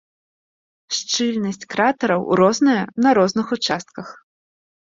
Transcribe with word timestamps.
Шчыльнасць 0.99 1.61
кратараў 1.73 2.21
розная 2.41 2.81
на 3.07 3.15
розных 3.19 3.47
участках. 3.59 4.07